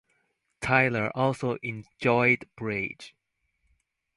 Tylor 0.61 1.11
also 1.15 1.57
enjoyed 1.61 2.49
bridge. 2.55 3.13